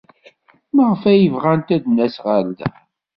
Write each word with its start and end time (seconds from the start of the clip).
Maɣef 0.75 1.01
ay 1.11 1.21
aɣ-bɣant 1.25 1.73
ad 1.75 1.81
d-nas 1.83 2.15
ɣer 2.25 2.43
da? 2.57 2.67